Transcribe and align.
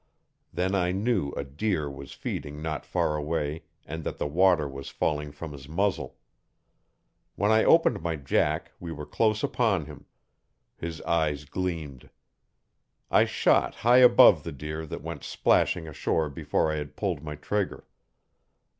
Then 0.51 0.73
I 0.73 0.91
knew 0.91 1.29
a 1.33 1.43
deer 1.43 1.87
was 1.87 2.11
feeding 2.13 2.59
not 2.59 2.87
far 2.87 3.15
away 3.15 3.65
and 3.85 4.03
that 4.03 4.17
the 4.17 4.25
water 4.25 4.67
was 4.67 4.89
falling 4.89 5.31
from 5.31 5.51
his 5.51 5.69
muzzle. 5.69 6.17
When 7.35 7.51
I 7.51 7.63
opened 7.63 8.01
my 8.01 8.15
jack 8.15 8.71
we 8.79 8.91
were 8.91 9.05
close 9.05 9.43
upon 9.43 9.85
him. 9.85 10.05
His 10.75 11.03
eyes 11.03 11.45
gleamed. 11.45 12.09
I 13.11 13.25
shot 13.25 13.75
high 13.85 13.99
above 13.99 14.41
the 14.41 14.51
deer 14.51 14.87
that 14.87 15.03
went 15.03 15.23
splashing 15.23 15.87
ashore 15.87 16.29
before 16.31 16.71
I 16.71 16.77
had 16.77 16.95
pulled 16.97 17.21
my 17.23 17.35
trigger. 17.35 17.85